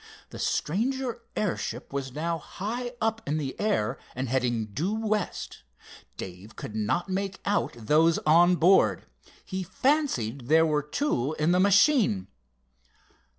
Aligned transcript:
The 0.31 0.39
stranger 0.39 1.21
airship 1.35 1.93
was 1.93 2.11
now 2.11 2.39
high 2.39 2.93
up 2.99 3.21
in 3.27 3.37
the 3.37 3.55
air, 3.59 3.99
and 4.15 4.27
heading 4.29 4.65
due 4.73 4.95
west. 4.95 5.61
Dave 6.17 6.55
could 6.55 6.75
not 6.75 7.07
make 7.07 7.39
out 7.45 7.73
those 7.77 8.17
on 8.25 8.55
board. 8.55 9.05
He 9.45 9.61
fancied 9.61 10.47
there 10.47 10.65
were 10.65 10.81
two 10.81 11.35
in 11.37 11.51
the 11.51 11.59
machine. 11.59 12.29